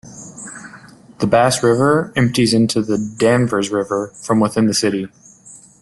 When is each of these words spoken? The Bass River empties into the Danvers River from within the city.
The 1.19 1.27
Bass 1.27 1.61
River 1.61 2.11
empties 2.15 2.55
into 2.55 2.81
the 2.81 2.97
Danvers 3.19 3.69
River 3.69 4.07
from 4.15 4.39
within 4.39 4.65
the 4.65 4.73
city. 4.73 5.09